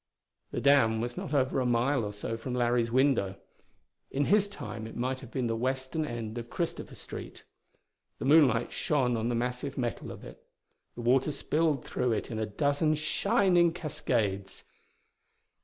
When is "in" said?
4.09-4.25, 12.31-12.39